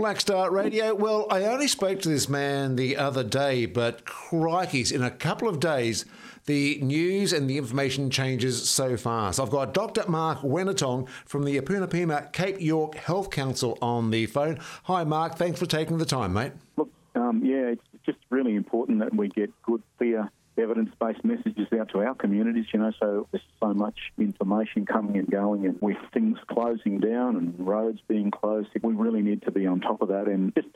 Black 0.00 0.18
Star 0.18 0.50
Radio. 0.50 0.94
Well, 0.94 1.26
I 1.28 1.44
only 1.44 1.68
spoke 1.68 2.00
to 2.00 2.08
this 2.08 2.26
man 2.26 2.76
the 2.76 2.96
other 2.96 3.22
day, 3.22 3.66
but 3.66 4.06
crikeys, 4.06 4.90
in 4.90 5.02
a 5.02 5.10
couple 5.10 5.46
of 5.46 5.60
days, 5.60 6.06
the 6.46 6.80
news 6.80 7.34
and 7.34 7.50
the 7.50 7.58
information 7.58 8.08
changes 8.08 8.66
so 8.66 8.96
fast. 8.96 9.38
I've 9.38 9.50
got 9.50 9.74
Dr. 9.74 10.08
Mark 10.08 10.38
Wenitong 10.38 11.06
from 11.26 11.44
the 11.44 11.60
Apunipima 11.60 12.32
Cape 12.32 12.62
York 12.62 12.94
Health 12.94 13.30
Council 13.30 13.76
on 13.82 14.10
the 14.10 14.24
phone. 14.24 14.58
Hi, 14.84 15.04
Mark. 15.04 15.34
Thanks 15.34 15.58
for 15.58 15.66
taking 15.66 15.98
the 15.98 16.06
time, 16.06 16.32
mate. 16.32 16.52
Look, 16.78 16.90
um, 17.14 17.44
yeah, 17.44 17.66
it's 17.66 17.82
just 18.06 18.16
really 18.30 18.54
important 18.54 19.00
that 19.00 19.14
we 19.14 19.28
get 19.28 19.50
good, 19.60 19.82
clear 19.98 20.30
evidence-based 20.58 21.24
messages 21.24 21.68
out 21.78 21.90
to 21.90 22.00
our 22.00 22.14
communities, 22.14 22.66
you 22.72 22.80
know, 22.80 22.92
so 23.00 23.26
there's 23.30 23.42
so 23.60 23.72
much 23.72 24.12
information 24.18 24.86
coming 24.86 25.16
and 25.16 25.30
going 25.30 25.66
and 25.66 25.80
with 25.80 25.96
things 26.12 26.38
closing 26.48 26.98
down 26.98 27.36
and 27.36 27.54
roads 27.58 28.00
being 28.08 28.30
closed, 28.30 28.68
we 28.82 28.92
really 28.92 29.22
need 29.22 29.42
to 29.42 29.50
be 29.50 29.66
on 29.66 29.80
top 29.80 30.02
of 30.02 30.08
that 30.08 30.26
and 30.26 30.54
just 30.54 30.68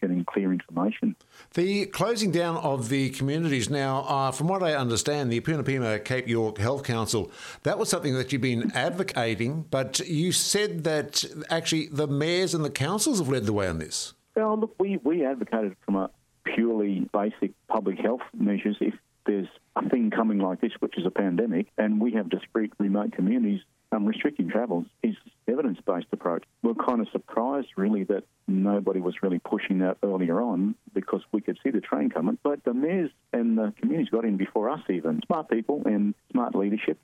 getting 0.00 0.24
clear 0.24 0.52
information. 0.52 1.16
The 1.54 1.86
closing 1.86 2.30
down 2.30 2.56
of 2.58 2.88
the 2.88 3.10
communities 3.10 3.70
now, 3.70 4.04
uh, 4.08 4.30
from 4.32 4.48
what 4.48 4.62
I 4.62 4.74
understand, 4.74 5.30
the 5.30 5.40
Apunipima 5.40 6.04
Cape 6.04 6.28
York 6.28 6.58
Health 6.58 6.82
Council, 6.84 7.30
that 7.62 7.78
was 7.78 7.88
something 7.88 8.14
that 8.14 8.32
you've 8.32 8.42
been 8.42 8.72
advocating, 8.72 9.66
but 9.70 10.00
you 10.00 10.32
said 10.32 10.84
that 10.84 11.24
actually 11.50 11.88
the 11.88 12.06
mayors 12.06 12.54
and 12.54 12.64
the 12.64 12.70
councils 12.70 13.18
have 13.18 13.28
led 13.28 13.46
the 13.46 13.52
way 13.52 13.68
on 13.68 13.78
this. 13.78 14.14
Well, 14.34 14.58
look, 14.58 14.74
we, 14.78 14.98
we 15.02 15.24
advocated 15.24 15.76
from 15.84 15.96
a 15.96 16.10
purely 16.44 17.08
basic 17.12 17.52
public 17.68 17.98
health 17.98 18.22
measures. 18.34 18.76
If 18.80 18.94
there's 19.28 19.46
a 19.76 19.86
thing 19.88 20.10
coming 20.10 20.38
like 20.38 20.60
this, 20.60 20.72
which 20.80 20.96
is 20.96 21.06
a 21.06 21.10
pandemic, 21.10 21.66
and 21.76 22.00
we 22.00 22.12
have 22.14 22.30
discrete 22.30 22.72
remote 22.78 23.12
communities, 23.12 23.60
um, 23.92 24.06
restricting 24.06 24.48
travels 24.48 24.86
is 25.02 25.14
evidence-based 25.46 26.06
approach. 26.12 26.44
We're 26.62 26.74
kind 26.74 27.00
of 27.00 27.08
surprised, 27.12 27.68
really, 27.76 28.04
that 28.04 28.24
nobody 28.46 29.00
was 29.00 29.22
really 29.22 29.38
pushing 29.38 29.80
that 29.80 29.98
earlier 30.02 30.40
on 30.40 30.74
because 30.94 31.20
we 31.30 31.42
could 31.42 31.58
see 31.62 31.70
the 31.70 31.80
train 31.80 32.08
coming. 32.08 32.38
But 32.42 32.64
the 32.64 32.74
mayors 32.74 33.10
and 33.32 33.56
the 33.56 33.72
communities 33.78 34.08
got 34.10 34.24
in 34.24 34.38
before 34.38 34.70
us, 34.70 34.80
even 34.88 35.20
smart 35.26 35.50
people 35.50 35.82
and 35.84 36.14
smart 36.32 36.54
leadership 36.54 36.98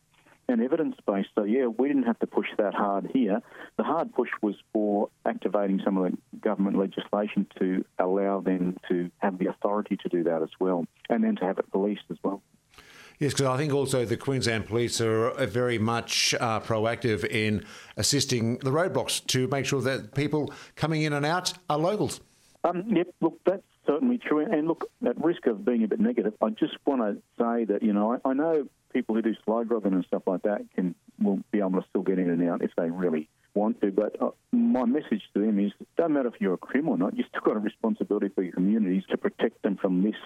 and 0.48 0.62
evidence 0.62 0.96
based. 1.06 1.30
So, 1.34 1.44
yeah, 1.44 1.66
we 1.66 1.88
didn't 1.88 2.04
have 2.04 2.18
to 2.20 2.26
push 2.26 2.48
that 2.58 2.74
hard 2.74 3.10
here. 3.12 3.40
The 3.76 3.84
hard 3.84 4.12
push 4.12 4.30
was 4.42 4.54
for 4.72 5.08
activating 5.24 5.80
some 5.84 5.96
of 5.96 6.12
the 6.12 6.18
government 6.38 6.78
legislation 6.78 7.46
to 7.58 7.84
allow 7.98 8.40
them 8.40 8.76
to 8.88 9.10
have 9.18 9.38
the 9.38 9.46
authority 9.46 9.96
to 9.96 10.08
do 10.08 10.24
that 10.24 10.42
as 10.42 10.50
well, 10.60 10.86
and 11.08 11.24
then 11.24 11.36
to 11.36 11.44
have 11.44 11.58
it 11.58 11.70
policed 11.70 12.04
as 12.10 12.18
well. 12.22 12.42
Yes, 13.20 13.32
because 13.32 13.46
I 13.46 13.56
think 13.56 13.72
also 13.72 14.04
the 14.04 14.16
Queensland 14.16 14.66
Police 14.66 15.00
are 15.00 15.32
very 15.46 15.78
much 15.78 16.34
uh, 16.40 16.60
proactive 16.60 17.24
in 17.24 17.64
assisting 17.96 18.58
the 18.58 18.70
roadblocks 18.70 19.24
to 19.28 19.46
make 19.48 19.66
sure 19.66 19.80
that 19.82 20.14
people 20.14 20.52
coming 20.74 21.02
in 21.02 21.12
and 21.12 21.24
out 21.24 21.54
are 21.70 21.78
locals. 21.78 22.20
Um, 22.64 22.84
yep, 22.88 23.06
look, 23.20 23.38
that's 23.46 23.62
certainly 23.86 24.18
true. 24.18 24.40
And 24.40 24.68
look, 24.68 24.90
at 25.06 25.22
risk 25.22 25.46
of 25.46 25.64
being 25.64 25.84
a 25.84 25.88
bit 25.88 26.00
negative, 26.00 26.34
I 26.42 26.50
just 26.50 26.76
want 26.86 27.02
to 27.02 27.14
say 27.38 27.64
that, 27.64 27.82
you 27.82 27.92
know, 27.92 28.12
I, 28.24 28.28
I 28.28 28.32
know 28.32 28.68
people 28.92 29.14
who 29.14 29.22
do 29.22 29.34
slow 29.44 29.64
driving 29.64 29.92
and 29.92 30.04
stuff 30.04 30.22
like 30.26 30.42
that 30.42 30.62
can 30.74 30.94
will 31.20 31.40
be 31.50 31.58
able 31.58 31.80
to 31.80 31.84
still 31.90 32.02
get 32.02 32.18
in 32.18 32.30
and 32.30 32.48
out 32.48 32.62
if 32.62 32.70
they 32.76 32.90
really 32.90 33.28
want 33.54 33.80
to. 33.80 33.90
But 33.90 34.20
uh, 34.20 34.30
my 34.52 34.84
message 34.84 35.22
to 35.34 35.40
them 35.40 35.58
is, 35.58 35.72
don't 35.96 36.12
matter 36.12 36.28
if 36.28 36.40
you're 36.40 36.54
a 36.54 36.58
crim 36.58 36.88
or 36.88 36.98
not, 36.98 37.16
you've 37.16 37.26
still 37.28 37.42
got 37.42 37.56
a 37.56 37.60
responsibility 37.60 38.28
for 38.28 38.42
your 38.42 38.52
communities 38.52 39.04
to 39.10 39.16
protect 39.16 39.62
them 39.62 39.76
from 39.76 40.02
this 40.02 40.16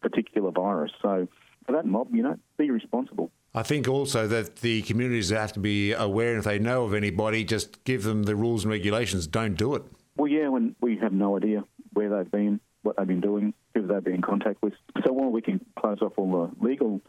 particular 0.00 0.50
virus. 0.50 0.92
So 1.00 1.28
for 1.66 1.72
that 1.72 1.86
mob, 1.86 2.14
you 2.14 2.22
know, 2.22 2.36
be 2.58 2.70
responsible. 2.70 3.30
I 3.54 3.62
think 3.62 3.88
also 3.88 4.26
that 4.26 4.56
the 4.56 4.82
communities 4.82 5.30
have 5.30 5.52
to 5.52 5.60
be 5.60 5.92
aware, 5.92 6.30
and 6.30 6.38
if 6.40 6.44
they 6.44 6.58
know 6.58 6.84
of 6.84 6.92
anybody, 6.92 7.44
just 7.44 7.84
give 7.84 8.02
them 8.02 8.24
the 8.24 8.34
rules 8.34 8.64
and 8.64 8.72
regulations. 8.72 9.26
Don't 9.26 9.54
do 9.54 9.74
it. 9.76 9.82
Well, 10.16 10.28
yeah, 10.28 10.48
when 10.48 10.74
we 10.80 10.98
have 10.98 11.12
no 11.12 11.36
idea 11.36 11.64
where 11.92 12.10
they've 12.10 12.30
been, 12.30 12.60
what 12.84 12.96
they've 12.96 13.06
been 13.06 13.20
doing, 13.20 13.54
who 13.74 13.86
they've 13.86 14.04
been 14.04 14.14
in 14.14 14.22
contact 14.22 14.62
with. 14.62 14.74
So 15.04 15.12
while 15.12 15.30
we 15.30 15.42
can 15.42 15.64
close 15.78 15.98
off 16.00 16.12
all 16.16 16.50
the 16.58 16.64
legal 16.64 17.00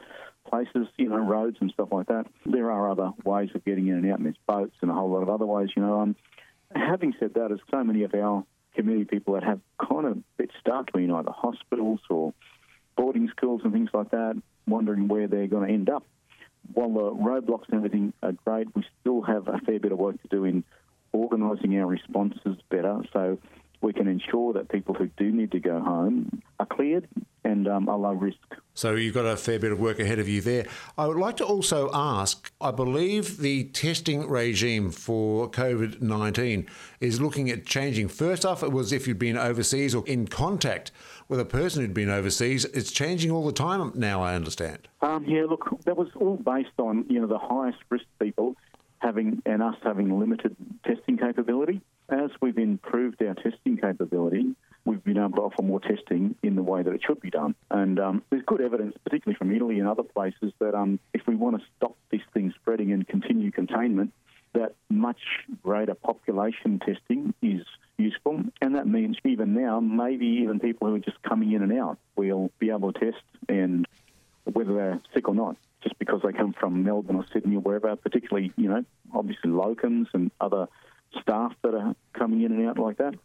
places, 0.49 0.87
you 0.97 1.09
know, 1.09 1.17
roads 1.17 1.57
and 1.61 1.71
stuff 1.71 1.89
like 1.91 2.07
that, 2.07 2.25
there 2.45 2.71
are 2.71 2.89
other 2.89 3.11
ways 3.23 3.49
of 3.53 3.63
getting 3.65 3.87
in 3.87 3.95
and 3.95 4.11
out, 4.11 4.17
and 4.17 4.25
there's 4.25 4.35
boats 4.47 4.75
and 4.81 4.89
a 4.89 4.93
whole 4.93 5.11
lot 5.11 5.21
of 5.21 5.29
other 5.29 5.45
ways, 5.45 5.69
you 5.75 5.81
know. 5.81 6.01
Um, 6.01 6.15
having 6.73 7.13
said 7.19 7.33
that, 7.35 7.49
there's 7.49 7.59
so 7.69 7.83
many 7.83 8.03
of 8.03 8.13
our 8.13 8.43
community 8.75 9.05
people 9.05 9.35
that 9.35 9.43
have 9.43 9.59
kind 9.79 10.05
of 10.05 10.17
bit 10.37 10.51
stuck 10.59 10.87
between 10.87 11.11
either 11.11 11.31
hospitals 11.31 11.99
or 12.09 12.33
boarding 12.97 13.29
schools 13.29 13.61
and 13.63 13.73
things 13.73 13.89
like 13.93 14.11
that, 14.11 14.41
wondering 14.67 15.07
where 15.07 15.27
they're 15.27 15.47
going 15.47 15.67
to 15.67 15.73
end 15.73 15.89
up. 15.89 16.03
While 16.73 16.89
the 16.89 17.11
roadblocks 17.11 17.67
and 17.69 17.75
everything 17.75 18.13
are 18.23 18.31
great, 18.31 18.73
we 18.75 18.83
still 19.01 19.21
have 19.21 19.47
a 19.47 19.59
fair 19.59 19.79
bit 19.79 19.91
of 19.91 19.99
work 19.99 20.21
to 20.21 20.27
do 20.29 20.45
in 20.45 20.63
organising 21.15 21.77
our 21.79 21.87
responses 21.87 22.57
better 22.69 23.01
so 23.13 23.39
we 23.85 23.93
can 23.93 24.07
ensure 24.07 24.51
that 24.51 24.67
people 24.67 24.95
who 24.95 25.07
do 25.15 25.31
need 25.31 25.51
to 25.51 25.59
go 25.59 25.79
home 25.79 26.41
are 26.59 26.65
cleared 26.65 27.07
and 27.43 27.67
um, 27.67 27.87
are 27.87 27.99
low 27.99 28.13
risk. 28.13 28.39
So 28.73 28.95
you've 28.95 29.13
got 29.13 29.25
a 29.25 29.37
fair 29.37 29.59
bit 29.59 29.71
of 29.71 29.79
work 29.79 29.99
ahead 29.99 30.17
of 30.17 30.27
you 30.27 30.41
there. 30.41 30.65
I 30.97 31.05
would 31.05 31.17
like 31.17 31.37
to 31.37 31.45
also 31.45 31.91
ask 31.93 32.51
I 32.59 32.71
believe 32.71 33.37
the 33.37 33.65
testing 33.65 34.27
regime 34.27 34.89
for 34.89 35.51
COVID 35.51 36.01
19 36.01 36.67
is 36.99 37.21
looking 37.21 37.51
at 37.51 37.67
changing. 37.67 38.07
First 38.07 38.43
off, 38.43 38.63
it 38.63 38.71
was 38.71 38.91
if 38.91 39.07
you'd 39.07 39.19
been 39.19 39.37
overseas 39.37 39.93
or 39.93 40.03
in 40.07 40.27
contact 40.27 40.91
with 41.29 41.39
a 41.39 41.45
person 41.45 41.83
who'd 41.83 41.93
been 41.93 42.09
overseas. 42.09 42.65
It's 42.65 42.91
changing 42.91 43.29
all 43.29 43.45
the 43.45 43.53
time 43.53 43.91
now, 43.93 44.23
I 44.23 44.33
understand. 44.33 44.87
Um, 45.03 45.25
yeah, 45.25 45.45
look, 45.47 45.69
that 45.85 45.95
was 45.95 46.07
all 46.15 46.37
based 46.37 46.79
on 46.79 47.05
you 47.07 47.21
know 47.21 47.27
the 47.27 47.37
highest 47.37 47.77
risk 47.91 48.05
people 48.19 48.55
having 48.97 49.43
and 49.45 49.61
us 49.61 49.75
having 49.83 50.19
limited 50.19 50.55
testing 50.85 51.17
capability. 51.17 51.81
As 52.09 52.29
we've 52.41 52.57
improved 52.57 53.21
our 53.23 53.33
testing 53.33 53.77
capability, 53.77 54.55
we've 54.85 55.03
been 55.03 55.17
able 55.17 55.31
to 55.31 55.41
offer 55.41 55.63
more 55.63 55.79
testing 55.79 56.35
in 56.43 56.55
the 56.55 56.61
way 56.61 56.83
that 56.83 56.93
it 56.93 57.01
should 57.05 57.19
be 57.19 57.31
done. 57.31 57.55
And 57.71 57.99
um, 57.99 58.23
there's 58.29 58.43
good 58.45 58.61
evidence, 58.61 58.95
particularly 59.03 59.37
from 59.37 59.55
Italy 59.55 59.79
and 59.79 59.87
other 59.87 60.03
places, 60.03 60.53
that 60.59 60.75
um, 60.75 60.99
if 61.13 61.21
we 61.27 61.35
want 61.35 61.59
to 61.59 61.65
stop 61.77 61.97
this 62.11 62.21
thing 62.33 62.53
spreading 62.61 62.91
and 62.91 63.07
continue 63.07 63.51
containment, 63.51 64.13
that 64.53 64.75
much 64.89 65.19
greater 65.63 65.95
population 65.95 66.79
testing 66.79 67.33
is 67.41 67.65
useful. 67.97 68.43
And 68.61 68.75
that 68.75 68.87
means 68.87 69.17
even 69.25 69.53
now, 69.53 69.79
maybe 69.79 70.27
even 70.43 70.59
people 70.59 70.87
who 70.87 70.95
are 70.95 70.99
just 70.99 71.21
coming 71.23 71.51
in 71.51 71.61
and 71.61 71.73
out 71.73 71.97
we'll 72.15 72.51
be 72.59 72.69
able 72.69 72.93
to 72.93 72.99
test 72.99 73.23
and 73.49 73.87
whether 74.45 74.73
they're 74.73 75.01
sick 75.13 75.27
or 75.27 75.35
not, 75.35 75.57
because 76.05 76.21
they 76.23 76.31
come 76.31 76.53
from 76.53 76.83
Melbourne 76.83 77.17
or 77.17 77.25
Sydney 77.33 77.55
or 77.55 77.61
wherever, 77.61 77.95
particularly, 77.95 78.51
you 78.55 78.69
know, 78.69 78.85
obviously 79.13 79.49
locums 79.49 80.07
and 80.13 80.31
other 80.39 80.67
staff 81.21 81.53
that 81.63 81.73
are 81.73 81.95
coming 82.13 82.43
in 82.43 82.51
and 82.51 82.67
out 82.67 82.77
like 82.77 82.97
that. 82.97 83.15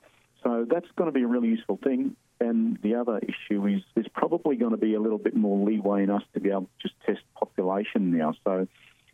So 0.43 0.67
that's 0.69 0.87
going 0.97 1.09
to 1.09 1.13
be 1.13 1.23
a 1.23 1.27
really 1.27 1.49
useful 1.49 1.79
thing. 1.83 2.17
And 2.41 2.79
the 2.83 2.95
other 2.95 3.19
issue 3.19 3.67
is 3.67 3.83
there's 3.95 4.09
probably 4.15 4.57
going 4.57 4.71
to 4.71 4.79
be 4.79 4.95
a 4.95 5.01
little 5.01 5.19
bit 5.19 5.37
more 5.37 5.67
leeway 5.67 6.05
in 6.05 6.11
us 6.11 6.23
to 6.33 6.41
be 6.41 6.49
able 6.49 6.63
to 6.63 6.69
just 6.89 6.95
test 7.05 7.21
population 7.39 8.17
now. 8.17 8.35
So 8.45 8.67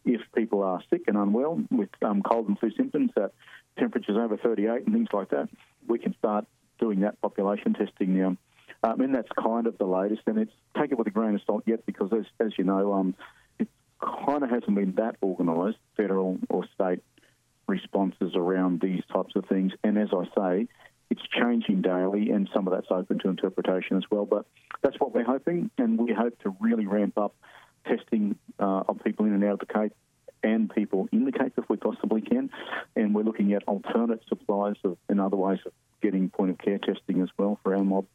if 0.04 0.20
people 0.36 0.62
are 0.62 0.80
sick 0.88 1.02
and 1.08 1.16
unwell 1.16 1.60
with 1.70 1.88
um, 2.02 2.22
cold 2.22 2.48
and 2.48 2.58
flu 2.58 2.70
symptoms, 2.76 3.10
that 3.16 3.32
temperatures 3.78 4.16
over 4.16 4.36
38 4.36 4.86
and 4.86 4.94
things 4.94 5.08
like 5.12 5.30
that, 5.30 5.48
we 5.88 5.98
can 5.98 6.14
start 6.18 6.46
doing 6.78 7.00
that 7.00 7.20
population 7.20 7.74
testing 7.74 8.16
now. 8.16 8.36
Um, 8.84 9.00
and 9.00 9.14
that's 9.14 9.28
kind 9.42 9.66
of 9.66 9.76
the 9.78 9.86
latest. 9.86 10.22
And 10.26 10.38
it's 10.38 10.52
take 10.78 10.92
it 10.92 10.98
with 10.98 11.08
a 11.08 11.10
grain 11.10 11.34
of 11.34 11.40
salt 11.46 11.64
yet 11.66 11.84
because, 11.86 12.12
as, 12.12 12.26
as 12.38 12.52
you 12.56 12.64
know, 12.64 12.94
um, 12.94 13.14
kind 14.00 14.42
of 14.42 14.50
hasn't 14.50 14.74
been 14.74 14.94
that 14.96 15.16
organised, 15.22 15.78
federal 15.96 16.38
or 16.48 16.64
state 16.74 17.02
responses 17.66 18.32
around 18.34 18.80
these 18.80 19.02
types 19.12 19.34
of 19.34 19.44
things. 19.46 19.72
And 19.82 19.98
as 19.98 20.08
I 20.12 20.24
say, 20.36 20.68
it's 21.10 21.22
changing 21.28 21.82
daily, 21.82 22.30
and 22.30 22.48
some 22.52 22.66
of 22.66 22.74
that's 22.74 22.90
open 22.90 23.18
to 23.20 23.28
interpretation 23.28 23.96
as 23.96 24.04
well. 24.10 24.26
But 24.26 24.46
that's 24.82 24.96
what 24.98 25.14
we're 25.14 25.24
hoping, 25.24 25.70
and 25.78 25.98
we 25.98 26.12
hope 26.12 26.40
to 26.42 26.56
really 26.60 26.86
ramp 26.86 27.16
up 27.16 27.34
testing 27.86 28.36
uh, 28.58 28.82
of 28.88 29.02
people 29.04 29.26
in 29.26 29.32
and 29.32 29.44
out 29.44 29.54
of 29.54 29.58
the 29.60 29.66
Cape 29.66 29.92
and 30.42 30.68
people 30.68 31.08
in 31.12 31.24
the 31.24 31.32
Cape 31.32 31.52
if 31.56 31.68
we 31.68 31.76
possibly 31.76 32.20
can. 32.20 32.50
And 32.94 33.14
we're 33.14 33.22
looking 33.22 33.52
at 33.52 33.62
alternate 33.66 34.22
supplies 34.28 34.76
of, 34.84 34.96
and 35.08 35.20
other 35.20 35.36
ways 35.36 35.60
of 35.64 35.72
getting 36.02 36.28
point 36.28 36.50
of 36.50 36.58
care 36.58 36.78
testing 36.78 37.22
as 37.22 37.28
well 37.38 37.58
for 37.62 37.74
our 37.74 37.84
mob. 37.84 38.06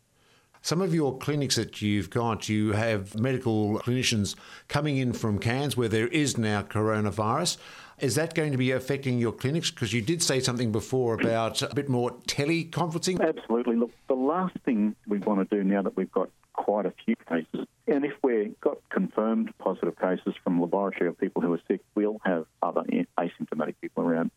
Some 0.64 0.80
of 0.80 0.94
your 0.94 1.18
clinics 1.18 1.56
that 1.56 1.82
you've 1.82 2.12
got, 2.12 2.48
you 2.48 2.74
have 2.74 3.20
medical 3.20 3.80
clinicians 3.80 4.36
coming 4.68 4.98
in 4.98 5.12
from 5.12 5.40
Cairns 5.40 5.76
where 5.76 5.90
there 5.90 6.08
is 6.08 6.38
now 6.38 6.62
coronavirus. 6.62 7.58
Is 8.00 8.14
that 8.14 8.36
going 8.36 8.52
to 8.52 8.60
be 8.60 8.70
affecting 8.70 9.18
your 9.18 9.32
clinics? 9.32 9.72
Because 9.72 9.92
you 9.92 10.04
did 10.04 10.22
say 10.22 10.40
something 10.40 10.72
before 10.72 11.16
about 11.16 11.64
a 11.64 11.74
bit 11.74 11.90
more 11.90 12.12
teleconferencing. 12.28 13.28
Absolutely. 13.28 13.76
Look, 13.76 13.90
the 14.08 14.14
last 14.14 14.56
thing 14.64 14.96
we 15.08 15.18
want 15.18 15.50
to 15.50 15.56
do 15.56 15.64
now 15.64 15.82
that 15.82 15.98
we've 15.98 16.12
got 16.12 16.30
quite 16.54 16.86
a 16.86 16.94
few 17.06 17.16
cases, 17.28 17.68
and 17.88 18.06
if 18.06 18.14
we've 18.24 18.60
got 18.62 18.78
confirmed 18.90 19.52
positive 19.58 19.98
cases 20.00 20.36
from 20.44 20.62
laboratory 20.62 21.10
of 21.10 21.18
people 21.20 21.42
who 21.42 21.52
are 21.54 21.62
sick, 21.68 21.82
we'll 21.96 22.22
have 22.24 22.46
other 22.62 22.84
asymptomatic 23.18 23.74
people 23.82 24.04
around, 24.04 24.30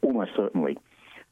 almost 0.00 0.30
certainly. 0.36 0.78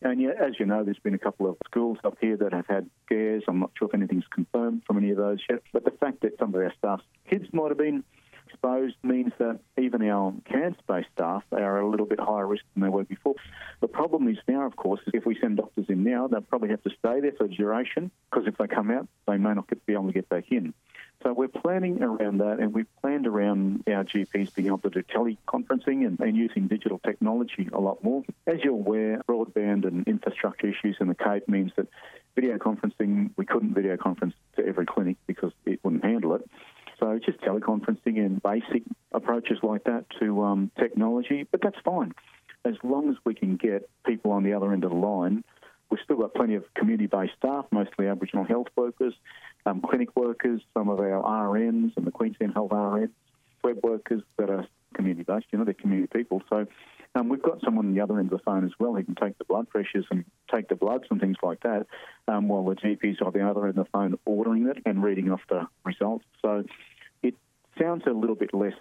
And 0.02 0.20
yeah, 0.20 0.30
as 0.30 0.58
you 0.58 0.66
know, 0.66 0.82
there's 0.82 0.98
been 0.98 1.14
a 1.14 1.18
couple 1.18 1.48
of 1.48 1.56
schools 1.66 1.98
up 2.04 2.16
here 2.20 2.36
that 2.38 2.52
have 2.52 2.66
had 2.66 2.88
scares. 3.04 3.44
I'm 3.46 3.60
not 3.60 3.70
sure 3.78 3.88
if 3.88 3.94
anything's 3.94 4.24
confirmed 4.30 4.82
from 4.86 4.96
any 4.96 5.10
of 5.10 5.18
those 5.18 5.38
yet. 5.48 5.62
But 5.72 5.84
the 5.84 5.90
fact 5.90 6.22
that 6.22 6.38
some 6.38 6.54
of 6.54 6.60
our 6.60 6.72
staff's 6.78 7.04
kids 7.28 7.46
might 7.52 7.68
have 7.68 7.78
been 7.78 8.02
exposed 8.48 8.96
means 9.02 9.32
that 9.38 9.60
even 9.78 10.02
our 10.08 10.32
Cairns-based 10.50 11.08
staff 11.14 11.44
are 11.52 11.80
a 11.80 11.88
little 11.88 12.06
bit 12.06 12.18
higher 12.18 12.46
risk 12.46 12.64
than 12.74 12.82
they 12.82 12.88
were 12.88 13.04
before. 13.04 13.34
The 13.80 13.88
problem 13.88 14.28
is 14.28 14.38
now, 14.48 14.66
of 14.66 14.76
course, 14.76 15.00
is 15.06 15.12
if 15.14 15.26
we 15.26 15.38
send 15.40 15.58
doctors 15.58 15.86
in 15.88 16.02
now, 16.02 16.26
they'll 16.26 16.40
probably 16.40 16.70
have 16.70 16.82
to 16.84 16.90
stay 16.98 17.20
there 17.20 17.32
for 17.36 17.44
a 17.44 17.48
duration 17.48 18.10
because 18.30 18.46
if 18.48 18.56
they 18.58 18.66
come 18.66 18.90
out, 18.90 19.08
they 19.28 19.36
may 19.36 19.54
not 19.54 19.68
be 19.86 19.92
able 19.92 20.06
to 20.06 20.12
get 20.12 20.28
back 20.28 20.44
in. 20.50 20.74
So 21.22 21.34
we're 21.34 21.48
planning 21.48 22.02
around 22.02 22.38
that, 22.38 22.60
and 22.60 22.72
we've 22.72 22.86
planned 23.02 23.26
around 23.26 23.84
our 23.86 24.04
GPs 24.04 24.54
being 24.54 24.68
able 24.68 24.78
to 24.78 24.90
do 24.90 25.02
teleconferencing 25.02 26.06
and, 26.06 26.18
and, 26.18 26.34
using 26.34 26.66
digital 26.66 26.98
technology 26.98 27.68
a 27.72 27.78
lot 27.78 28.02
more. 28.02 28.22
As 28.46 28.60
you're 28.64 28.72
aware, 28.72 29.20
broadband 29.28 29.86
and 29.86 30.08
infrastructure 30.08 30.68
issues 30.68 30.96
in 30.98 31.08
the 31.08 31.14
Cape 31.14 31.46
means 31.46 31.72
that 31.76 31.88
video 32.34 32.56
conferencing, 32.56 33.30
we 33.36 33.44
couldn't 33.44 33.74
video 33.74 33.98
conference 33.98 34.34
to 34.56 34.66
every 34.66 34.86
clinic 34.86 35.18
because 35.26 35.52
it 35.66 35.80
wouldn't 35.84 36.04
handle 36.04 36.34
it. 36.34 36.48
So 36.98 37.18
just 37.18 37.40
teleconferencing 37.40 38.16
and 38.18 38.42
basic 38.42 38.82
approaches 39.12 39.58
like 39.62 39.84
that 39.84 40.06
to 40.20 40.42
um, 40.42 40.70
technology, 40.78 41.46
but 41.50 41.60
that's 41.60 41.78
fine. 41.84 42.14
As 42.64 42.74
long 42.82 43.10
as 43.10 43.16
we 43.24 43.34
can 43.34 43.56
get 43.56 43.88
people 44.06 44.32
on 44.32 44.42
the 44.42 44.54
other 44.54 44.72
end 44.72 44.84
of 44.84 44.90
the 44.90 44.96
line 44.96 45.44
We've 45.90 46.00
still 46.04 46.18
got 46.18 46.34
plenty 46.34 46.54
of 46.54 46.64
community-based 46.74 47.32
staff, 47.36 47.66
mostly 47.72 48.06
Aboriginal 48.06 48.44
health 48.44 48.68
workers, 48.76 49.14
um, 49.66 49.80
clinic 49.80 50.14
workers, 50.14 50.60
some 50.72 50.88
of 50.88 51.00
our 51.00 51.22
RNs 51.22 51.96
and 51.96 52.06
the 52.06 52.12
Queensland 52.12 52.54
Health 52.54 52.70
RNs, 52.70 53.10
web 53.64 53.78
workers 53.82 54.22
that 54.38 54.50
are 54.50 54.66
community-based. 54.94 55.46
You 55.50 55.58
know, 55.58 55.64
they're 55.64 55.74
community 55.74 56.08
people. 56.12 56.42
So 56.48 56.66
um, 57.14 57.28
we've 57.28 57.42
got 57.42 57.60
someone 57.64 57.86
on 57.86 57.94
the 57.94 58.00
other 58.00 58.18
end 58.18 58.32
of 58.32 58.38
the 58.38 58.44
phone 58.44 58.64
as 58.64 58.70
well 58.78 58.94
who 58.94 59.02
can 59.02 59.16
take 59.16 59.36
the 59.38 59.44
blood 59.44 59.68
pressures 59.68 60.06
and 60.10 60.24
take 60.52 60.68
the 60.68 60.76
bloods 60.76 61.04
and 61.10 61.20
things 61.20 61.36
like 61.42 61.60
that, 61.62 61.86
um, 62.28 62.48
while 62.48 62.64
the 62.64 62.76
GPs 62.76 63.20
on 63.24 63.32
the 63.32 63.48
other 63.48 63.66
end 63.66 63.76
of 63.76 63.84
the 63.84 63.90
phone 63.90 64.16
ordering 64.24 64.68
it 64.68 64.78
and 64.86 65.02
reading 65.02 65.30
off 65.32 65.40
the 65.48 65.66
results. 65.84 66.24
So 66.40 66.64
it 67.22 67.34
sounds 67.78 68.04
a 68.06 68.12
little 68.12 68.36
bit 68.36 68.54
less 68.54 68.74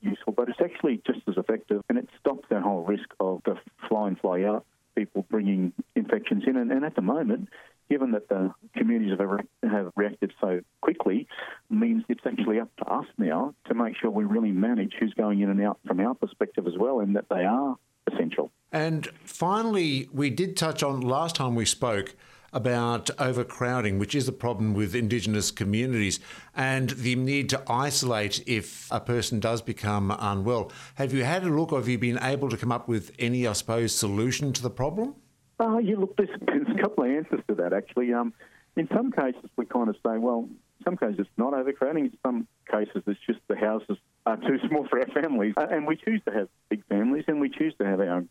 useful, 0.00 0.32
but 0.32 0.48
it's 0.48 0.60
actually 0.62 1.02
just 1.06 1.20
as 1.28 1.36
effective, 1.36 1.82
and 1.90 1.98
it 1.98 2.08
stops 2.20 2.46
that 2.48 2.62
whole 2.62 2.84
risk 2.84 3.08
of 3.20 3.42
the 3.44 3.56
fly-in, 3.88 4.16
fly-out 4.16 4.64
people 4.94 5.26
bringing 5.28 5.72
infections 6.04 6.44
in. 6.46 6.56
And, 6.56 6.70
and 6.70 6.84
at 6.84 6.94
the 6.94 7.02
moment, 7.02 7.48
given 7.90 8.12
that 8.12 8.28
the 8.28 8.52
communities 8.76 9.18
have, 9.18 9.70
have 9.70 9.92
reacted 9.96 10.32
so 10.40 10.60
quickly, 10.80 11.26
means 11.68 12.04
it's 12.08 12.26
actually 12.26 12.58
up 12.60 12.70
to 12.76 12.84
us 12.86 13.06
now 13.18 13.54
to 13.68 13.74
make 13.74 13.94
sure 13.96 14.10
we 14.10 14.24
really 14.24 14.52
manage 14.52 14.92
who's 14.98 15.14
going 15.14 15.40
in 15.40 15.50
and 15.50 15.60
out 15.62 15.78
from 15.86 16.00
our 16.00 16.14
perspective 16.14 16.66
as 16.66 16.74
well, 16.78 17.00
and 17.00 17.16
that 17.16 17.26
they 17.28 17.44
are 17.44 17.76
essential. 18.10 18.50
And 18.72 19.06
finally, 19.24 20.08
we 20.12 20.30
did 20.30 20.56
touch 20.56 20.82
on 20.82 21.00
last 21.00 21.36
time 21.36 21.54
we 21.54 21.64
spoke 21.64 22.14
about 22.52 23.10
overcrowding, 23.18 23.98
which 23.98 24.14
is 24.14 24.28
a 24.28 24.32
problem 24.32 24.74
with 24.74 24.94
Indigenous 24.94 25.50
communities, 25.50 26.20
and 26.54 26.90
the 26.90 27.16
need 27.16 27.48
to 27.50 27.60
isolate 27.68 28.42
if 28.46 28.88
a 28.92 29.00
person 29.00 29.40
does 29.40 29.60
become 29.60 30.14
unwell. 30.18 30.70
Have 30.94 31.12
you 31.12 31.24
had 31.24 31.42
a 31.42 31.48
look, 31.48 31.72
or 31.72 31.80
have 31.80 31.88
you 31.88 31.98
been 31.98 32.18
able 32.22 32.48
to 32.48 32.56
come 32.56 32.70
up 32.70 32.86
with 32.88 33.10
any, 33.18 33.46
I 33.46 33.54
suppose, 33.54 33.92
solution 33.94 34.52
to 34.52 34.62
the 34.62 34.70
problem? 34.70 35.16
Uh, 35.58 35.78
yeah, 35.78 35.96
look, 35.96 36.16
there's, 36.16 36.30
there's 36.46 36.68
a 36.68 36.80
couple 36.80 37.04
of 37.04 37.10
answers 37.10 37.40
to 37.48 37.54
that, 37.56 37.72
actually. 37.72 38.12
Um, 38.12 38.32
in 38.76 38.88
some 38.88 39.12
cases, 39.12 39.50
we 39.56 39.66
kind 39.66 39.88
of 39.88 39.96
say, 39.96 40.18
well, 40.18 40.48
in 40.48 40.84
some 40.84 40.96
cases 40.96 41.20
it's 41.20 41.28
not 41.36 41.54
overcrowding. 41.54 42.06
In 42.06 42.18
some 42.24 42.48
cases, 42.70 43.02
it's 43.06 43.20
just 43.26 43.40
the 43.48 43.56
houses 43.56 43.96
are 44.26 44.36
too 44.36 44.58
small 44.68 44.86
for 44.88 44.98
our 44.98 45.06
families. 45.06 45.54
Uh, 45.56 45.66
and 45.70 45.86
we 45.86 45.96
choose 45.96 46.20
to 46.26 46.32
have 46.32 46.48
big 46.68 46.84
families 46.86 47.24
and 47.28 47.40
we 47.40 47.48
choose 47.48 47.74
to 47.78 47.84
have 47.84 48.00
our 48.00 48.24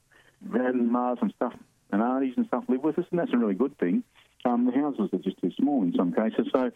grandmas 0.49 1.17
and 1.21 1.33
stuff 1.35 1.53
and 1.91 2.01
aunties 2.01 2.33
and 2.35 2.47
stuff 2.47 2.63
live 2.67 2.83
with 2.83 2.97
us, 2.97 3.05
and 3.11 3.19
that's 3.19 3.31
a 3.33 3.37
really 3.37 3.53
good 3.53 3.77
thing. 3.77 4.03
Um, 4.45 4.65
the 4.65 4.71
houses 4.71 5.09
are 5.13 5.19
just 5.19 5.39
too 5.39 5.51
small 5.57 5.83
in 5.83 5.93
some 5.95 6.11
cases, 6.11 6.47
so 6.51 6.71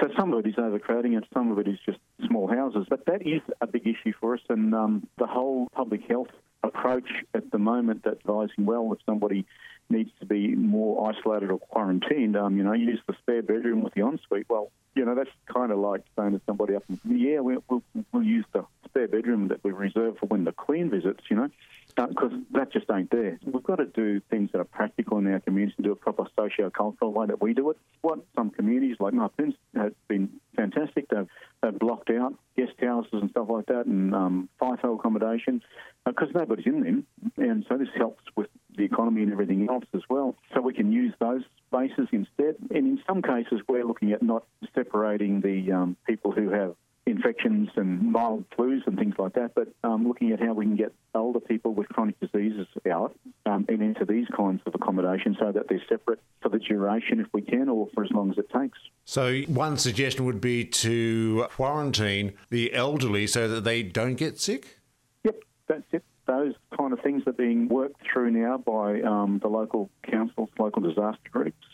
so 0.00 0.08
some 0.18 0.32
of 0.32 0.44
it 0.44 0.48
is 0.48 0.54
overcrowding 0.58 1.14
and 1.14 1.24
some 1.32 1.50
of 1.52 1.58
it 1.58 1.68
is 1.68 1.78
just 1.86 1.98
small 2.26 2.48
houses. 2.48 2.86
But 2.88 3.06
that 3.06 3.26
is 3.26 3.40
a 3.60 3.66
big 3.66 3.86
issue 3.86 4.12
for 4.18 4.34
us, 4.34 4.40
and 4.48 4.74
um, 4.74 5.06
the 5.18 5.26
whole 5.26 5.68
public 5.72 6.02
health 6.08 6.28
approach 6.62 7.08
at 7.34 7.50
the 7.50 7.58
moment 7.58 8.04
that 8.04 8.18
advising 8.18 8.66
well 8.66 8.92
if 8.92 8.98
somebody 9.06 9.46
needs 9.88 10.10
to 10.20 10.26
be 10.26 10.54
more 10.54 11.10
isolated 11.10 11.50
or 11.50 11.58
quarantined, 11.58 12.36
um, 12.36 12.56
you 12.56 12.64
know, 12.64 12.72
use 12.72 13.00
the 13.06 13.14
spare 13.22 13.42
bedroom 13.42 13.82
with 13.82 13.94
the 13.94 14.02
ensuite. 14.02 14.46
Well, 14.48 14.70
you 14.94 15.04
know, 15.04 15.14
that's 15.14 15.30
kind 15.52 15.70
of 15.72 15.78
like 15.78 16.02
saying 16.18 16.32
to 16.32 16.40
somebody 16.46 16.74
up, 16.74 16.84
and 16.88 16.98
yeah, 17.04 17.40
we'll, 17.40 17.62
we'll, 17.68 17.82
we'll 18.12 18.22
use 18.22 18.46
the 18.52 18.64
spare 18.86 19.08
bedroom 19.08 19.48
that 19.48 19.62
we 19.62 19.72
reserve 19.72 20.18
for 20.18 20.26
when 20.26 20.44
the 20.44 20.52
Queen 20.52 20.90
visits, 20.90 21.22
you 21.28 21.36
know 21.36 21.50
because 21.96 22.32
uh, 22.32 22.38
that 22.52 22.72
just 22.72 22.86
ain't 22.90 23.10
there. 23.10 23.38
We've 23.44 23.62
got 23.62 23.76
to 23.76 23.86
do 23.86 24.20
things 24.28 24.50
that 24.52 24.60
are 24.60 24.64
practical 24.64 25.18
in 25.18 25.26
our 25.32 25.40
communities 25.40 25.74
and 25.78 25.84
do 25.84 25.92
a 25.92 25.96
proper 25.96 26.24
socio-cultural 26.36 27.12
way 27.12 27.26
that 27.26 27.40
we 27.40 27.54
do 27.54 27.70
it. 27.70 27.78
What 28.02 28.20
some 28.34 28.50
communities 28.50 28.96
like 29.00 29.14
Marpins 29.14 29.54
have 29.74 29.94
been 30.08 30.28
fantastic. 30.54 31.08
They've, 31.08 31.26
they've 31.62 31.78
blocked 31.78 32.10
out 32.10 32.34
guest 32.56 32.72
houses 32.80 33.12
and 33.12 33.30
stuff 33.30 33.48
like 33.48 33.66
that 33.66 33.86
and 33.86 34.14
um, 34.14 34.48
FIFO 34.60 34.98
accommodation 34.98 35.62
because 36.04 36.28
uh, 36.34 36.40
nobody's 36.40 36.66
in 36.66 36.80
them. 36.82 37.06
And 37.38 37.64
so 37.68 37.78
this 37.78 37.88
helps 37.96 38.22
with 38.36 38.48
the 38.76 38.84
economy 38.84 39.22
and 39.22 39.32
everything 39.32 39.68
else 39.68 39.84
as 39.94 40.02
well. 40.08 40.36
So 40.54 40.60
we 40.60 40.74
can 40.74 40.92
use 40.92 41.14
those 41.18 41.42
spaces 41.68 42.08
instead. 42.12 42.56
And 42.70 42.86
in 42.86 43.02
some 43.06 43.22
cases, 43.22 43.60
we're 43.68 43.84
looking 43.84 44.12
at 44.12 44.22
not 44.22 44.44
separating 44.74 45.40
the 45.40 45.72
um, 45.72 45.96
people 46.06 46.32
who 46.32 46.50
have 46.50 46.74
infections 47.06 47.68
and 47.76 48.12
mild 48.12 48.44
flus 48.50 48.84
and 48.86 48.98
things 48.98 49.14
like 49.16 49.34
that, 49.34 49.54
but 49.54 49.68
um, 49.84 50.08
looking 50.08 50.32
at 50.32 50.40
how 50.40 50.52
we 50.52 50.64
can 50.64 50.76
get 50.76 50.92
older 51.14 51.38
people 51.38 51.72
with 51.72 51.88
chronic 51.88 52.18
diseases 52.18 52.66
out 52.90 53.16
um, 53.46 53.64
and 53.68 53.80
into 53.80 54.04
these 54.04 54.26
kinds 54.36 54.60
of 54.66 54.74
accommodation 54.74 55.36
so 55.38 55.52
that 55.52 55.68
they're 55.68 55.82
separate 55.88 56.20
for 56.42 56.48
the 56.48 56.58
duration 56.58 57.20
if 57.20 57.26
we 57.32 57.42
can 57.42 57.68
or 57.68 57.88
for 57.94 58.04
as 58.04 58.10
long 58.10 58.30
as 58.32 58.38
it 58.38 58.50
takes. 58.50 58.78
So, 59.04 59.42
one 59.42 59.78
suggestion 59.78 60.24
would 60.24 60.40
be 60.40 60.64
to 60.64 61.46
quarantine 61.50 62.32
the 62.50 62.74
elderly 62.74 63.28
so 63.28 63.46
that 63.48 63.62
they 63.62 63.84
don't 63.84 64.16
get 64.16 64.40
sick? 64.40 64.80
Yep, 65.22 65.36
that's 65.68 65.84
it. 65.92 66.04
Those 66.26 66.54
kind 66.86 66.96
of 66.96 67.02
things 67.02 67.24
are 67.26 67.32
being 67.32 67.66
worked 67.66 68.00
through 68.12 68.30
now 68.30 68.56
by 68.58 69.00
um, 69.00 69.40
the 69.42 69.48
local 69.48 69.90
councils, 70.08 70.48
local 70.56 70.82
disaster 70.82 71.28
groups 71.32 71.66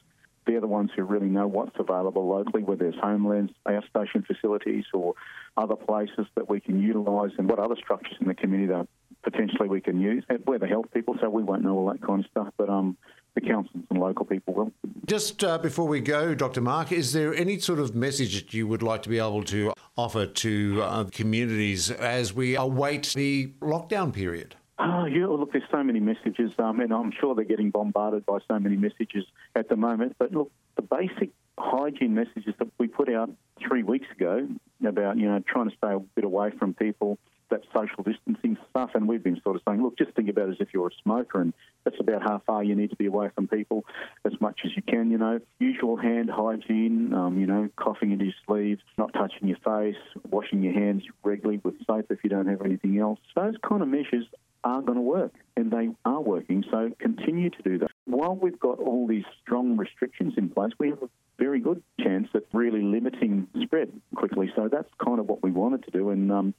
they're 0.46 0.60
the 0.60 0.66
ones 0.66 0.90
who 0.96 1.04
really 1.04 1.28
know 1.28 1.46
what's 1.46 1.76
available 1.78 2.28
locally, 2.28 2.62
whether 2.62 2.90
there's 2.90 3.00
homelands, 3.00 3.52
outstation 3.66 4.26
facilities, 4.26 4.84
or 4.92 5.14
other 5.56 5.76
places 5.76 6.26
that 6.34 6.48
we 6.48 6.60
can 6.60 6.82
utilise, 6.82 7.32
and 7.38 7.48
what 7.48 7.58
other 7.58 7.76
structures 7.76 8.16
in 8.20 8.26
the 8.26 8.34
community 8.34 8.72
that 8.72 8.88
potentially 9.22 9.68
we 9.68 9.80
can 9.80 10.00
use. 10.00 10.24
We're 10.46 10.58
the 10.58 10.66
health 10.66 10.86
people, 10.92 11.16
so 11.20 11.30
we 11.30 11.42
won't 11.42 11.62
know 11.62 11.76
all 11.76 11.92
that 11.92 12.02
kind 12.02 12.24
of 12.24 12.30
stuff, 12.30 12.48
but 12.56 12.68
um, 12.68 12.96
the 13.34 13.40
councils 13.40 13.84
and 13.88 14.00
local 14.00 14.24
people 14.24 14.54
will. 14.54 14.72
Just 15.06 15.44
uh, 15.44 15.58
before 15.58 15.86
we 15.86 16.00
go, 16.00 16.34
Dr. 16.34 16.60
Mark, 16.60 16.90
is 16.90 17.12
there 17.12 17.32
any 17.34 17.58
sort 17.60 17.78
of 17.78 17.94
message 17.94 18.34
that 18.34 18.52
you 18.52 18.66
would 18.66 18.82
like 18.82 19.02
to 19.02 19.08
be 19.08 19.18
able 19.18 19.44
to 19.44 19.72
offer 19.96 20.26
to 20.26 20.82
uh, 20.82 21.04
communities 21.04 21.90
as 21.90 22.34
we 22.34 22.56
await 22.56 23.12
the 23.14 23.52
lockdown 23.60 24.12
period? 24.12 24.56
Oh, 24.84 25.04
yeah, 25.04 25.26
look, 25.26 25.52
there's 25.52 25.62
so 25.70 25.84
many 25.84 26.00
messages, 26.00 26.50
um, 26.58 26.80
and 26.80 26.92
I'm 26.92 27.12
sure 27.12 27.36
they're 27.36 27.44
getting 27.44 27.70
bombarded 27.70 28.26
by 28.26 28.38
so 28.48 28.58
many 28.58 28.76
messages 28.76 29.24
at 29.54 29.68
the 29.68 29.76
moment. 29.76 30.16
But 30.18 30.32
look, 30.32 30.50
the 30.74 30.82
basic 30.82 31.30
hygiene 31.56 32.14
messages 32.14 32.54
that 32.58 32.66
we 32.78 32.88
put 32.88 33.08
out 33.12 33.30
three 33.60 33.84
weeks 33.84 34.08
ago 34.10 34.48
about, 34.84 35.18
you 35.18 35.28
know, 35.28 35.40
trying 35.46 35.70
to 35.70 35.76
stay 35.76 35.92
a 35.92 36.00
bit 36.00 36.24
away 36.24 36.50
from 36.58 36.74
people, 36.74 37.18
that 37.50 37.60
social 37.72 38.02
distancing 38.02 38.56
stuff, 38.70 38.90
and 38.94 39.06
we've 39.06 39.22
been 39.22 39.40
sort 39.42 39.54
of 39.54 39.62
saying, 39.68 39.82
look, 39.82 39.96
just 39.96 40.10
think 40.12 40.28
about 40.28 40.48
it 40.48 40.52
as 40.52 40.56
if 40.58 40.68
you're 40.74 40.88
a 40.88 41.02
smoker, 41.02 41.40
and 41.40 41.52
that's 41.84 42.00
about 42.00 42.22
how 42.22 42.42
far 42.44 42.64
you 42.64 42.74
need 42.74 42.90
to 42.90 42.96
be 42.96 43.06
away 43.06 43.30
from 43.34 43.46
people 43.46 43.84
as 44.24 44.32
much 44.40 44.62
as 44.64 44.74
you 44.74 44.82
can, 44.82 45.10
you 45.10 45.18
know. 45.18 45.38
Usual 45.60 45.96
hand 45.96 46.30
hygiene, 46.30 47.12
um, 47.12 47.38
you 47.38 47.46
know, 47.46 47.68
coughing 47.76 48.10
into 48.10 48.24
your 48.24 48.34
sleeves, 48.46 48.80
not 48.98 49.12
touching 49.12 49.46
your 49.46 49.58
face, 49.58 50.02
washing 50.30 50.62
your 50.62 50.72
hands 50.72 51.04
regularly 51.22 51.60
with 51.62 51.74
soap 51.86 52.06
if 52.10 52.24
you 52.24 52.30
don't 52.30 52.46
have 52.46 52.62
anything 52.62 52.98
else. 52.98 53.20
Those 53.36 53.54
kind 53.62 53.82
of 53.82 53.88
measures 53.88 54.24
are 54.64 54.82
going 54.82 54.96
to 54.96 55.02
work, 55.02 55.32
and 55.56 55.70
they 55.70 55.90
are 56.04 56.20
working. 56.20 56.64
So 56.70 56.90
continue 56.98 57.50
to 57.50 57.62
do 57.62 57.78
that. 57.78 57.90
While 58.04 58.36
we've 58.36 58.58
got 58.58 58.78
all 58.78 59.06
these 59.06 59.24
strong 59.42 59.76
restrictions 59.76 60.34
in 60.36 60.48
place, 60.50 60.72
we 60.78 60.90
have 60.90 61.02
a 61.02 61.08
very 61.38 61.60
good 61.60 61.82
chance 62.00 62.28
at 62.34 62.44
really 62.52 62.82
limiting 62.82 63.48
spread 63.62 63.90
quickly. 64.14 64.52
So 64.54 64.68
that's 64.70 64.88
kind 65.04 65.18
of 65.18 65.26
what 65.26 65.42
we 65.42 65.50
wanted 65.50 65.84
to 65.84 65.90
do, 65.90 66.10
and 66.10 66.30
um, 66.30 66.54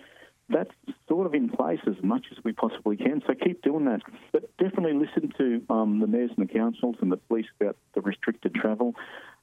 that's 0.49 0.71
sort 1.07 1.25
of 1.25 1.33
in 1.33 1.49
place 1.49 1.79
as 1.87 1.95
much 2.03 2.25
as 2.31 2.43
we 2.43 2.51
possibly 2.51 2.97
can. 2.97 3.21
So 3.25 3.33
keep 3.33 3.61
doing 3.61 3.85
that, 3.85 4.01
but 4.31 4.55
definitely 4.57 4.93
listen 4.93 5.31
to 5.37 5.73
um, 5.73 5.99
the 5.99 6.07
mayors 6.07 6.31
and 6.37 6.47
the 6.47 6.53
councils 6.53 6.95
and 7.01 7.11
the 7.11 7.17
police 7.17 7.47
about 7.59 7.77
the 7.93 8.01
restricted 8.01 8.53
travel, 8.53 8.95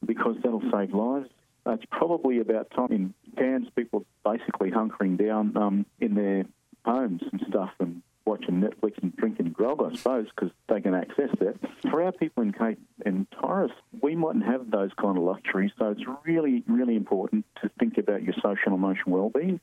because 0.05 0.37
that'll 0.43 0.63
save 0.73 0.93
lives. 0.93 1.29
It's 1.67 1.85
probably 1.91 2.41
about 2.41 2.71
time 2.71 2.91
in 2.91 3.15
Cairns, 3.37 3.69
people 3.77 4.05
basically 4.25 4.71
hunkering 4.71 5.19
down 5.19 5.57
um, 5.57 5.87
in 6.01 6.15
their 6.15 6.45
homes 6.85 7.23
and 7.31 7.43
stuff 7.49 7.71
and 7.79 8.03
watching 8.25 8.61
Netflix 8.61 9.03
and 9.03 9.15
drinking 9.17 9.51
grog, 9.51 9.83
I 9.83 9.97
suppose, 9.97 10.27
because 10.35 10.51
they 10.69 10.81
can 10.81 10.95
access 10.95 11.31
that. 11.41 11.57
For 11.91 12.03
our 12.03 12.13
people 12.13 12.43
in 12.43 12.53
Cape 12.53 12.79
and 13.05 13.27
Torres, 13.31 13.71
we 14.03 14.15
mightn't 14.15 14.45
have 14.45 14.71
those 14.71 14.91
kind 15.01 15.17
of 15.17 15.25
luxuries, 15.25 15.73
so 15.79 15.91
it's 15.91 16.05
really, 16.25 16.63
really 16.67 16.97
important 16.97 17.45
to 17.63 17.71
think 17.79 17.99
about 17.99 18.23
your 18.23 18.35
social 18.35 18.67
and 18.67 18.75
emotional 18.75 19.13
well-being 19.13 19.61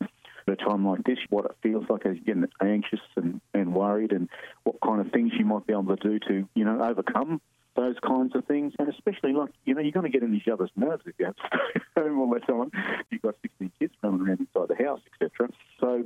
at 0.47 0.53
a 0.53 0.55
time 0.55 0.85
like 0.85 1.03
this, 1.03 1.17
what 1.29 1.45
it 1.45 1.51
feels 1.61 1.85
like 1.89 2.05
as 2.05 2.15
you're 2.15 2.35
getting 2.35 2.47
anxious 2.61 2.99
and, 3.15 3.41
and 3.53 3.73
worried, 3.73 4.11
and 4.11 4.29
what 4.63 4.79
kind 4.81 5.01
of 5.01 5.11
things 5.11 5.33
you 5.37 5.45
might 5.45 5.65
be 5.67 5.73
able 5.73 5.95
to 5.95 6.01
do 6.01 6.19
to, 6.19 6.47
you 6.55 6.65
know, 6.65 6.81
overcome 6.81 7.41
those 7.75 7.95
kinds 8.05 8.35
of 8.35 8.45
things. 8.45 8.73
And 8.79 8.89
especially, 8.89 9.33
like, 9.33 9.51
you 9.65 9.75
know, 9.75 9.81
you're 9.81 9.91
going 9.91 10.11
to 10.11 10.11
get 10.11 10.23
in 10.23 10.33
each 10.35 10.47
other's 10.47 10.71
nerves 10.75 11.03
if 11.05 11.13
you 11.19 11.25
have 11.25 11.35
to 11.35 11.43
stay 11.43 11.81
home 12.01 12.19
all 12.19 12.33
the 12.33 12.39
time. 12.39 12.71
You've 13.09 13.21
got 13.21 13.35
16 13.41 13.71
kids 13.79 13.93
running 14.01 14.21
around 14.21 14.39
inside 14.39 14.67
the 14.69 14.83
house, 14.83 15.01
etc. 15.13 15.49
So 15.79 16.05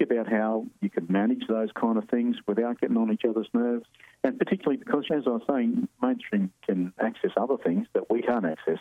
about 0.00 0.28
how 0.28 0.66
you 0.80 0.90
can 0.90 1.06
manage 1.08 1.46
those 1.48 1.70
kind 1.72 1.98
of 1.98 2.08
things 2.08 2.36
without 2.46 2.80
getting 2.80 2.96
on 2.96 3.12
each 3.12 3.24
other's 3.28 3.48
nerves. 3.52 3.86
And 4.22 4.38
particularly 4.38 4.76
because, 4.76 5.04
as 5.12 5.24
I 5.26 5.30
was 5.30 5.42
saying, 5.50 5.88
mainstream 6.02 6.52
can 6.66 6.92
access 7.00 7.30
other 7.36 7.56
things 7.56 7.86
that 7.94 8.10
we 8.10 8.22
can't 8.22 8.44
access 8.44 8.78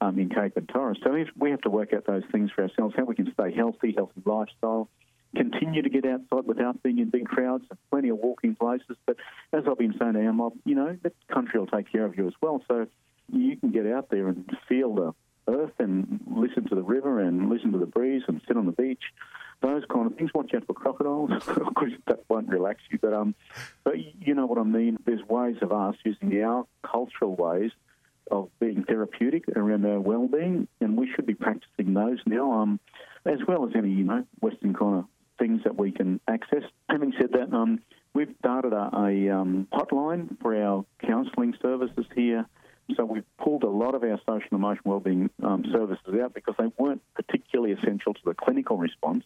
um, 0.00 0.18
in 0.18 0.28
Cape 0.30 0.56
and 0.56 0.68
Torres. 0.68 0.98
So 1.04 1.16
we 1.36 1.50
have 1.50 1.60
to 1.62 1.70
work 1.70 1.92
out 1.92 2.06
those 2.06 2.22
things 2.32 2.50
for 2.50 2.62
ourselves, 2.62 2.94
how 2.96 3.04
we 3.04 3.14
can 3.14 3.32
stay 3.32 3.54
healthy, 3.54 3.92
healthy 3.96 4.22
lifestyle, 4.24 4.88
continue 5.34 5.82
to 5.82 5.90
get 5.90 6.04
outside 6.04 6.46
without 6.46 6.82
being 6.82 6.98
in 6.98 7.10
big 7.10 7.26
crowds, 7.26 7.64
plenty 7.90 8.08
of 8.08 8.18
walking 8.18 8.56
places. 8.56 8.96
But 9.06 9.16
as 9.52 9.64
I've 9.68 9.78
been 9.78 9.94
saying 9.98 10.14
to 10.14 10.32
mob, 10.32 10.54
you 10.64 10.74
know, 10.74 10.96
the 11.02 11.12
country 11.32 11.60
will 11.60 11.66
take 11.66 11.92
care 11.92 12.04
of 12.04 12.16
you 12.16 12.26
as 12.26 12.34
well. 12.40 12.62
So 12.68 12.86
you 13.32 13.56
can 13.56 13.70
get 13.70 13.86
out 13.86 14.08
there 14.10 14.28
and 14.28 14.50
feel 14.68 14.94
the 14.94 15.12
earth 15.48 15.72
and 15.78 16.20
listen 16.26 16.68
to 16.68 16.74
the 16.74 16.82
river 16.82 17.20
and 17.20 17.48
listen 17.48 17.72
to 17.72 17.78
the 17.78 17.86
breeze 17.86 18.22
and 18.28 18.40
sit 18.46 18.56
on 18.56 18.66
the 18.66 18.72
beach. 18.72 19.02
Those 19.62 19.82
kind 19.92 20.06
of 20.06 20.16
things. 20.16 20.30
Watch 20.34 20.54
out 20.54 20.66
for 20.66 20.72
crocodiles 20.72 21.30
because 21.46 21.92
that 22.06 22.20
won't 22.28 22.48
relax 22.48 22.80
you. 22.90 22.98
But 23.00 23.12
um, 23.12 23.34
but 23.84 23.94
you 23.98 24.34
know 24.34 24.46
what 24.46 24.58
I 24.58 24.62
mean. 24.62 24.98
There's 25.04 25.22
ways 25.28 25.56
of 25.60 25.72
us 25.72 25.96
using 26.04 26.42
our 26.42 26.66
cultural 26.82 27.34
ways 27.34 27.70
of 28.30 28.48
being 28.60 28.84
therapeutic 28.84 29.44
around 29.56 29.84
our 29.84 30.00
well-being, 30.00 30.68
and 30.80 30.96
we 30.96 31.10
should 31.12 31.26
be 31.26 31.34
practicing 31.34 31.94
those 31.94 32.18
now. 32.26 32.52
Um, 32.52 32.80
as 33.26 33.38
well 33.46 33.66
as 33.66 33.72
any 33.76 33.90
you 33.90 34.04
know 34.04 34.24
Western 34.40 34.74
kind 34.74 35.00
of 35.00 35.04
things 35.38 35.62
that 35.64 35.76
we 35.76 35.90
can 35.90 36.20
access. 36.28 36.62
Having 36.88 37.14
said 37.18 37.32
that, 37.32 37.52
um, 37.52 37.80
we've 38.14 38.34
started 38.38 38.72
a, 38.72 38.90
a 38.94 39.30
um, 39.30 39.66
hotline 39.72 40.40
for 40.40 40.54
our 40.54 40.84
counselling 41.04 41.54
services 41.60 42.04
here. 42.14 42.46
So 42.96 43.04
we've 43.04 43.24
pulled 43.38 43.62
a 43.62 43.68
lot 43.68 43.94
of 43.94 44.02
our 44.02 44.18
social 44.20 44.48
and 44.50 44.58
emotional 44.58 44.90
wellbeing 44.90 45.30
um, 45.42 45.64
services 45.72 46.14
out 46.22 46.34
because 46.34 46.54
they 46.58 46.70
weren't 46.78 47.02
particularly 47.14 47.72
essential 47.72 48.14
to 48.14 48.20
the 48.24 48.34
clinical 48.34 48.76
response. 48.76 49.24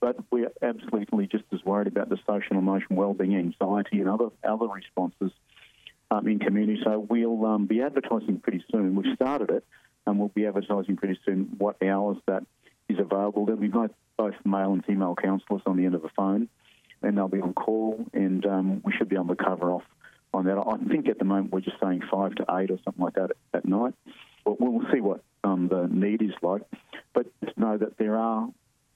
But 0.00 0.16
we're 0.30 0.50
absolutely 0.62 1.26
just 1.26 1.44
as 1.52 1.62
worried 1.64 1.86
about 1.86 2.08
the 2.08 2.16
social 2.26 2.56
and 2.56 2.58
emotional 2.58 2.98
wellbeing, 2.98 3.36
anxiety, 3.36 4.00
and 4.00 4.08
other 4.08 4.28
other 4.42 4.66
responses 4.66 5.30
um, 6.10 6.26
in 6.26 6.38
community. 6.38 6.80
So 6.82 6.98
we'll 6.98 7.44
um, 7.46 7.66
be 7.66 7.82
advertising 7.82 8.40
pretty 8.40 8.64
soon. 8.70 8.96
We've 8.96 9.14
started 9.14 9.50
it, 9.50 9.64
and 10.06 10.18
we'll 10.18 10.28
be 10.28 10.46
advertising 10.46 10.96
pretty 10.96 11.18
soon 11.24 11.54
what 11.58 11.82
hours 11.82 12.16
that 12.26 12.44
is 12.88 12.98
available. 12.98 13.46
There'll 13.46 13.60
be 13.60 13.68
both, 13.68 13.92
both 14.16 14.34
male 14.44 14.72
and 14.72 14.84
female 14.84 15.14
counsellors 15.14 15.62
on 15.66 15.76
the 15.76 15.84
end 15.84 15.94
of 15.94 16.02
the 16.02 16.10
phone, 16.16 16.48
and 17.02 17.16
they'll 17.16 17.28
be 17.28 17.40
on 17.40 17.54
call, 17.54 18.04
and 18.12 18.44
um, 18.46 18.82
we 18.84 18.92
should 18.92 19.08
be 19.08 19.16
able 19.16 19.34
to 19.34 19.44
cover 19.44 19.70
off 19.70 19.84
on 20.34 20.44
that. 20.46 20.58
I 20.58 20.76
think 20.88 21.08
at 21.08 21.18
the 21.18 21.24
moment 21.24 21.52
we're 21.52 21.60
just 21.60 21.78
saying 21.82 22.02
five 22.10 22.34
to 22.36 22.44
eight 22.58 22.70
or 22.70 22.78
something 22.84 23.02
like 23.02 23.14
that 23.14 23.30
at, 23.54 23.64
night. 23.64 23.94
But 24.44 24.60
we'll 24.60 24.82
see 24.92 25.00
what 25.00 25.22
um, 25.44 25.68
the 25.68 25.88
need 25.88 26.22
is 26.22 26.32
like. 26.42 26.62
But 27.14 27.26
just 27.44 27.56
know 27.56 27.76
that 27.78 27.98
there 27.98 28.16
are 28.16 28.48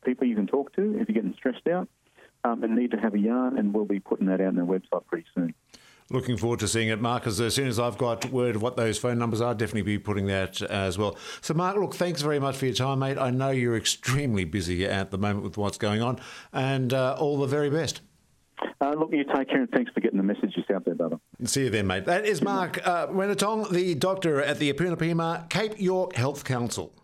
people 0.04 0.26
you 0.26 0.34
can 0.34 0.46
talk 0.46 0.74
to 0.76 0.98
if 0.98 1.08
you're 1.08 1.14
getting 1.14 1.34
stressed 1.36 1.66
out 1.68 1.88
um, 2.44 2.62
and 2.62 2.74
need 2.74 2.90
to 2.92 2.96
have 2.96 3.14
a 3.14 3.18
yarn, 3.18 3.58
and 3.58 3.72
we'll 3.72 3.84
be 3.84 4.00
putting 4.00 4.26
that 4.26 4.40
out 4.40 4.48
on 4.48 4.58
our 4.58 4.66
website 4.66 5.06
pretty 5.06 5.26
soon. 5.34 5.54
Looking 6.08 6.36
forward 6.36 6.60
to 6.60 6.68
seeing 6.68 6.88
it, 6.88 7.00
Mark. 7.00 7.26
As 7.26 7.38
soon 7.52 7.66
as 7.66 7.80
I've 7.80 7.98
got 7.98 8.30
word 8.30 8.54
of 8.54 8.62
what 8.62 8.76
those 8.76 8.96
phone 8.96 9.18
numbers 9.18 9.40
are, 9.40 9.48
I'll 9.48 9.54
definitely 9.56 9.82
be 9.82 9.98
putting 9.98 10.26
that 10.26 10.62
as 10.62 10.96
well. 10.96 11.18
So, 11.40 11.52
Mark, 11.52 11.76
look, 11.76 11.96
thanks 11.96 12.22
very 12.22 12.38
much 12.38 12.56
for 12.56 12.66
your 12.66 12.74
time, 12.76 13.00
mate. 13.00 13.18
I 13.18 13.30
know 13.30 13.50
you're 13.50 13.76
extremely 13.76 14.44
busy 14.44 14.86
at 14.86 15.10
the 15.10 15.18
moment 15.18 15.42
with 15.42 15.56
what's 15.56 15.78
going 15.78 16.02
on, 16.02 16.20
and 16.52 16.94
uh, 16.94 17.16
all 17.18 17.38
the 17.38 17.48
very 17.48 17.70
best. 17.70 18.02
Uh, 18.80 18.90
look, 18.90 19.10
you 19.12 19.24
take 19.24 19.48
care 19.48 19.60
and 19.60 19.70
thanks 19.70 19.90
for 19.92 20.00
getting 20.00 20.16
the 20.16 20.22
messages 20.22 20.64
out 20.72 20.84
there, 20.84 20.94
brother. 20.94 21.18
See 21.44 21.64
you 21.64 21.70
then, 21.70 21.86
mate. 21.86 22.06
That 22.06 22.24
is 22.24 22.40
Mark 22.40 22.80
uh, 22.86 23.08
Wenitong, 23.08 23.70
the 23.70 23.94
doctor 23.94 24.40
at 24.40 24.58
the 24.58 24.72
Apunipima 24.72 25.48
Cape 25.50 25.78
York 25.78 26.16
Health 26.16 26.44
Council. 26.44 26.94